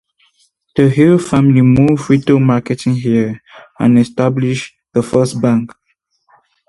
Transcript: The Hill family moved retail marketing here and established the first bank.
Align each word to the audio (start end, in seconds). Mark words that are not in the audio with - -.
The 0.75 0.89
Hill 0.89 1.19
family 1.19 1.61
moved 1.61 2.09
retail 2.09 2.39
marketing 2.39 2.95
here 2.95 3.43
and 3.79 3.99
established 3.99 4.73
the 4.93 5.03
first 5.03 5.39
bank. 5.39 5.71